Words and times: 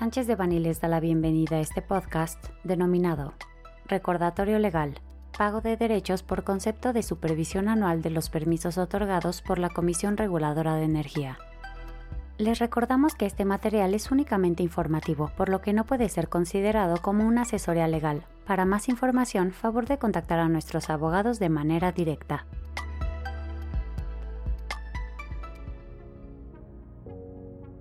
Sánchez 0.00 0.26
de 0.26 0.34
Bani 0.34 0.60
les 0.60 0.80
da 0.80 0.88
la 0.88 0.98
bienvenida 0.98 1.56
a 1.56 1.60
este 1.60 1.82
podcast 1.82 2.42
denominado 2.64 3.34
Recordatorio 3.84 4.58
Legal, 4.58 4.98
Pago 5.36 5.60
de 5.60 5.76
Derechos 5.76 6.22
por 6.22 6.42
concepto 6.42 6.94
de 6.94 7.02
supervisión 7.02 7.68
anual 7.68 8.00
de 8.00 8.08
los 8.08 8.30
permisos 8.30 8.78
otorgados 8.78 9.42
por 9.42 9.58
la 9.58 9.68
Comisión 9.68 10.16
Reguladora 10.16 10.76
de 10.76 10.84
Energía. 10.84 11.36
Les 12.38 12.58
recordamos 12.60 13.14
que 13.14 13.26
este 13.26 13.44
material 13.44 13.92
es 13.92 14.10
únicamente 14.10 14.62
informativo, 14.62 15.32
por 15.36 15.50
lo 15.50 15.60
que 15.60 15.74
no 15.74 15.84
puede 15.84 16.08
ser 16.08 16.30
considerado 16.30 16.96
como 17.02 17.26
una 17.26 17.42
asesoría 17.42 17.86
legal. 17.86 18.24
Para 18.46 18.64
más 18.64 18.88
información, 18.88 19.52
favor 19.52 19.84
de 19.84 19.98
contactar 19.98 20.38
a 20.38 20.48
nuestros 20.48 20.88
abogados 20.88 21.38
de 21.38 21.50
manera 21.50 21.92
directa. 21.92 22.46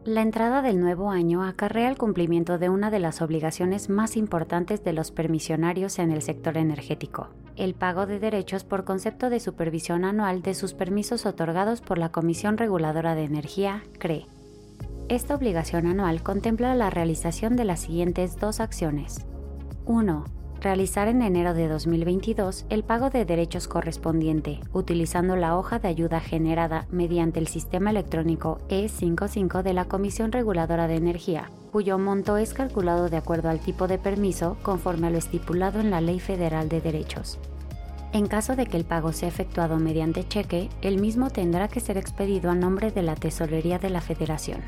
La 0.09 0.23
entrada 0.23 0.63
del 0.63 0.79
nuevo 0.79 1.11
año 1.11 1.43
acarrea 1.43 1.87
el 1.87 1.95
cumplimiento 1.95 2.57
de 2.57 2.67
una 2.67 2.89
de 2.89 2.97
las 2.97 3.21
obligaciones 3.21 3.89
más 3.89 4.17
importantes 4.17 4.83
de 4.83 4.91
los 4.91 5.11
permisionarios 5.11 5.99
en 5.99 6.09
el 6.09 6.23
sector 6.23 6.57
energético, 6.57 7.27
el 7.55 7.75
pago 7.75 8.07
de 8.07 8.17
derechos 8.17 8.63
por 8.63 8.85
concepto 8.85 9.29
de 9.29 9.39
supervisión 9.39 10.05
anual 10.05 10.41
de 10.41 10.55
sus 10.55 10.73
permisos 10.73 11.27
otorgados 11.27 11.81
por 11.81 11.99
la 11.99 12.09
Comisión 12.09 12.57
Reguladora 12.57 13.13
de 13.13 13.25
Energía, 13.25 13.83
CRE. 13.99 14.25
Esta 15.09 15.35
obligación 15.35 15.85
anual 15.85 16.23
contempla 16.23 16.73
la 16.73 16.89
realización 16.89 17.55
de 17.55 17.65
las 17.65 17.81
siguientes 17.81 18.39
dos 18.39 18.61
acciones. 18.61 19.27
1 19.85 20.38
realizar 20.61 21.07
en 21.07 21.21
enero 21.21 21.53
de 21.53 21.67
2022 21.67 22.65
el 22.69 22.83
pago 22.83 23.09
de 23.09 23.25
derechos 23.25 23.67
correspondiente, 23.67 24.59
utilizando 24.73 25.35
la 25.35 25.57
hoja 25.57 25.79
de 25.79 25.87
ayuda 25.87 26.19
generada 26.19 26.85
mediante 26.91 27.39
el 27.39 27.47
sistema 27.47 27.89
electrónico 27.89 28.59
E55 28.69 29.63
de 29.63 29.73
la 29.73 29.85
Comisión 29.85 30.31
Reguladora 30.31 30.87
de 30.87 30.95
Energía, 30.95 31.49
cuyo 31.71 31.97
monto 31.97 32.37
es 32.37 32.53
calculado 32.53 33.09
de 33.09 33.17
acuerdo 33.17 33.49
al 33.49 33.59
tipo 33.59 33.87
de 33.87 33.97
permiso 33.97 34.57
conforme 34.61 35.07
a 35.07 35.09
lo 35.09 35.17
estipulado 35.17 35.79
en 35.79 35.91
la 35.91 36.01
Ley 36.01 36.19
Federal 36.19 36.69
de 36.69 36.81
Derechos. 36.81 37.39
En 38.11 38.27
caso 38.27 38.55
de 38.55 38.65
que 38.65 38.77
el 38.77 38.85
pago 38.85 39.13
sea 39.13 39.29
efectuado 39.29 39.77
mediante 39.77 40.27
cheque, 40.27 40.69
el 40.81 40.99
mismo 40.99 41.29
tendrá 41.29 41.67
que 41.67 41.79
ser 41.79 41.97
expedido 41.97 42.49
a 42.49 42.55
nombre 42.55 42.91
de 42.91 43.03
la 43.03 43.15
Tesorería 43.15 43.77
de 43.77 43.91
la 43.91 44.01
Federación. 44.01 44.61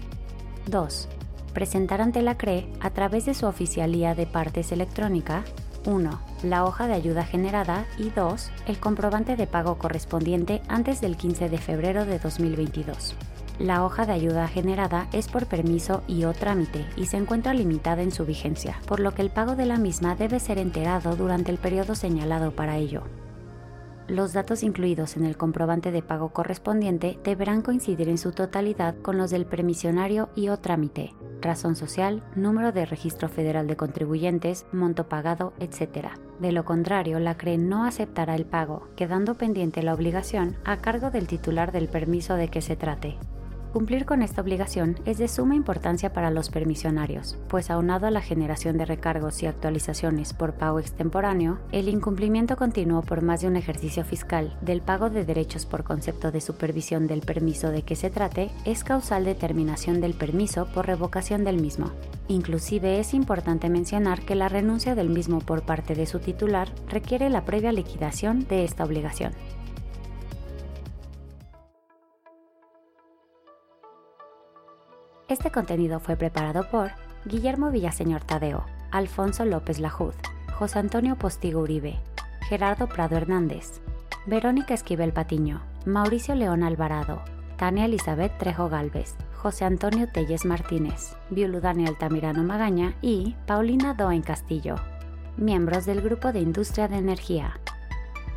2. 0.67 1.09
Presentar 1.53 2.01
ante 2.01 2.21
la 2.21 2.37
CRE, 2.37 2.67
a 2.79 2.91
través 2.91 3.25
de 3.25 3.33
su 3.33 3.47
oficialía 3.47 4.13
de 4.13 4.27
partes 4.27 4.71
electrónica, 4.71 5.43
1. 5.85 6.19
La 6.43 6.65
hoja 6.65 6.87
de 6.87 6.93
ayuda 6.93 7.23
generada 7.23 7.85
y 7.97 8.09
2. 8.09 8.51
El 8.67 8.79
comprobante 8.79 9.35
de 9.35 9.47
pago 9.47 9.77
correspondiente 9.77 10.61
antes 10.67 11.01
del 11.01 11.17
15 11.17 11.49
de 11.49 11.57
febrero 11.57 12.05
de 12.05 12.19
2022. 12.19 13.15
La 13.59 13.83
hoja 13.83 14.05
de 14.05 14.13
ayuda 14.13 14.47
generada 14.47 15.07
es 15.11 15.27
por 15.27 15.45
permiso 15.45 16.03
y 16.07 16.23
o 16.23 16.33
trámite 16.33 16.85
y 16.95 17.05
se 17.05 17.17
encuentra 17.17 17.53
limitada 17.53 18.01
en 18.01 18.11
su 18.11 18.25
vigencia, 18.25 18.79
por 18.87 18.99
lo 18.99 19.13
que 19.13 19.21
el 19.21 19.29
pago 19.29 19.55
de 19.55 19.65
la 19.65 19.77
misma 19.77 20.15
debe 20.15 20.39
ser 20.39 20.57
enterado 20.57 21.15
durante 21.15 21.51
el 21.51 21.57
periodo 21.57 21.93
señalado 21.95 22.51
para 22.51 22.77
ello. 22.77 23.03
Los 24.11 24.33
datos 24.33 24.61
incluidos 24.61 25.15
en 25.15 25.25
el 25.25 25.37
comprobante 25.37 25.89
de 25.89 26.01
pago 26.01 26.33
correspondiente 26.33 27.17
deberán 27.23 27.61
coincidir 27.61 28.09
en 28.09 28.17
su 28.17 28.33
totalidad 28.33 28.93
con 29.01 29.17
los 29.17 29.31
del 29.31 29.45
permisionario 29.45 30.27
y 30.35 30.49
o 30.49 30.57
trámite, 30.57 31.13
razón 31.39 31.77
social, 31.77 32.21
número 32.35 32.73
de 32.73 32.85
registro 32.85 33.29
federal 33.29 33.67
de 33.67 33.77
contribuyentes, 33.77 34.65
monto 34.73 35.07
pagado, 35.07 35.53
etc. 35.61 36.09
De 36.41 36.51
lo 36.51 36.65
contrario, 36.65 37.21
la 37.21 37.37
CRE 37.37 37.57
no 37.57 37.85
aceptará 37.85 38.35
el 38.35 38.45
pago, 38.45 38.89
quedando 38.97 39.35
pendiente 39.35 39.81
la 39.81 39.93
obligación 39.93 40.57
a 40.65 40.79
cargo 40.79 41.09
del 41.09 41.27
titular 41.27 41.71
del 41.71 41.87
permiso 41.87 42.35
de 42.35 42.49
que 42.49 42.61
se 42.61 42.75
trate. 42.75 43.17
Cumplir 43.73 44.05
con 44.05 44.21
esta 44.21 44.41
obligación 44.41 44.99
es 45.05 45.17
de 45.17 45.29
suma 45.29 45.55
importancia 45.55 46.11
para 46.11 46.29
los 46.29 46.49
permisionarios, 46.49 47.37
pues 47.47 47.69
aunado 47.69 48.05
a 48.05 48.11
la 48.11 48.19
generación 48.19 48.77
de 48.77 48.83
recargos 48.83 49.41
y 49.41 49.45
actualizaciones 49.45 50.33
por 50.33 50.55
pago 50.55 50.77
extemporáneo, 50.77 51.57
el 51.71 51.87
incumplimiento 51.87 52.57
continuo 52.57 53.01
por 53.01 53.21
más 53.21 53.39
de 53.39 53.47
un 53.47 53.55
ejercicio 53.55 54.03
fiscal 54.03 54.57
del 54.59 54.81
pago 54.81 55.09
de 55.09 55.23
derechos 55.23 55.65
por 55.65 55.85
concepto 55.85 56.33
de 56.33 56.41
supervisión 56.41 57.07
del 57.07 57.21
permiso 57.21 57.71
de 57.71 57.83
que 57.83 57.95
se 57.95 58.09
trate 58.09 58.51
es 58.65 58.83
causal 58.83 59.23
de 59.23 59.35
terminación 59.35 60.01
del 60.01 60.15
permiso 60.15 60.67
por 60.73 60.87
revocación 60.87 61.45
del 61.45 61.61
mismo. 61.61 61.91
Inclusive 62.27 62.99
es 62.99 63.13
importante 63.13 63.69
mencionar 63.69 64.25
que 64.25 64.35
la 64.35 64.49
renuncia 64.49 64.95
del 64.95 65.09
mismo 65.09 65.39
por 65.39 65.61
parte 65.61 65.95
de 65.95 66.07
su 66.07 66.19
titular 66.19 66.67
requiere 66.89 67.29
la 67.29 67.45
previa 67.45 67.71
liquidación 67.71 68.45
de 68.49 68.65
esta 68.65 68.83
obligación. 68.83 69.31
Este 75.31 75.49
contenido 75.49 76.01
fue 76.01 76.17
preparado 76.17 76.69
por 76.69 76.91
Guillermo 77.23 77.71
Villaseñor 77.71 78.21
Tadeo, 78.21 78.65
Alfonso 78.91 79.45
López 79.45 79.79
Lajud, 79.79 80.13
José 80.59 80.79
Antonio 80.79 81.15
Postigo 81.15 81.61
Uribe, 81.61 82.01
Gerardo 82.49 82.89
Prado 82.89 83.15
Hernández, 83.15 83.79
Verónica 84.25 84.73
Esquivel 84.73 85.13
Patiño, 85.13 85.61
Mauricio 85.85 86.35
León 86.35 86.63
Alvarado, 86.63 87.21
Tania 87.55 87.85
Elizabeth 87.85 88.37
Trejo 88.39 88.67
Galvez, 88.67 89.15
José 89.33 89.63
Antonio 89.63 90.09
Telles 90.11 90.43
Martínez, 90.43 91.15
Violudani 91.29 91.87
Altamirano 91.87 92.43
Magaña 92.43 92.95
y 93.01 93.37
Paulina 93.45 93.93
Doen 93.93 94.23
Castillo, 94.23 94.75
miembros 95.37 95.85
del 95.85 96.01
Grupo 96.01 96.33
de 96.33 96.41
Industria 96.41 96.89
de 96.89 96.97
Energía. 96.97 97.57